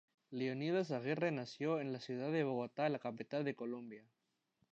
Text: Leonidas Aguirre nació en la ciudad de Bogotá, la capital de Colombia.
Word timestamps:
Leonidas 0.31 0.89
Aguirre 0.89 1.29
nació 1.29 1.79
en 1.79 1.93
la 1.93 1.99
ciudad 1.99 2.31
de 2.31 2.43
Bogotá, 2.43 2.89
la 2.89 2.97
capital 2.97 3.45
de 3.45 3.53
Colombia. 3.53 4.03